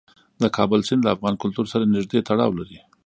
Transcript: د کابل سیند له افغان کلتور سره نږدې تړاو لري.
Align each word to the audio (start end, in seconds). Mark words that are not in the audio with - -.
د 0.41 0.43
کابل 0.57 0.79
سیند 0.87 1.01
له 1.03 1.09
افغان 1.15 1.35
کلتور 1.43 1.65
سره 1.73 1.91
نږدې 1.95 2.19
تړاو 2.29 2.57
لري. 2.59 2.79